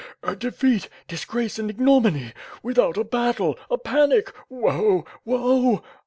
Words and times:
"A 0.23 0.35
defeat, 0.35 0.89
disgrace 1.07 1.59
and 1.59 1.69
ignoxoiny! 1.69 2.33
Without 2.63 2.97
a 2.97 3.03
battle... 3.03 3.59
a 3.69 3.77
panic! 3.77 4.31
Woe! 4.49 5.05
Woe!" 5.25 5.83